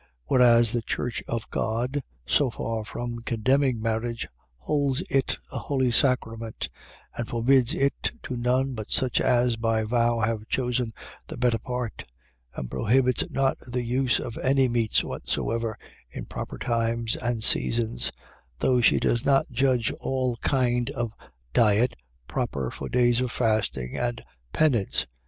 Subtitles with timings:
[0.25, 4.27] Whereas the church of God, so far from condemning marriage,
[4.57, 6.69] holds it a holy sacrament;
[7.15, 10.91] and forbids it to none but such as by vow have chosen
[11.27, 12.03] the better part:
[12.55, 15.77] and prohibits not the use of any meats whatsoever
[16.09, 18.11] in proper times and seasons;
[18.57, 21.13] though she does not judge all kind of
[21.53, 21.95] diet
[22.27, 25.05] proper for days of fasting and penance.